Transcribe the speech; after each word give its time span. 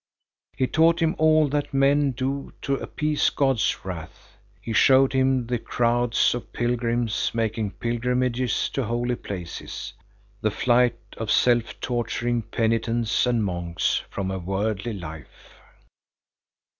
He 0.57 0.65
taught 0.65 0.99
him 0.99 1.13
all 1.19 1.47
that 1.49 1.75
men 1.75 2.09
do 2.13 2.53
to 2.63 2.73
appease 2.73 3.29
God's 3.29 3.85
wrath. 3.85 4.35
He 4.59 4.73
showed 4.73 5.13
him 5.13 5.45
the 5.45 5.59
crowds 5.59 6.33
of 6.33 6.51
pilgrims 6.53 7.29
making 7.35 7.73
pilgrimages 7.73 8.67
to 8.69 8.85
holy 8.85 9.13
places, 9.15 9.93
the 10.41 10.49
flight 10.49 10.97
of 11.17 11.29
self 11.29 11.79
torturing 11.81 12.41
penitents 12.41 13.27
and 13.27 13.45
monks 13.45 14.01
from 14.09 14.31
a 14.31 14.39
worldly 14.39 14.93
life. 14.93 15.53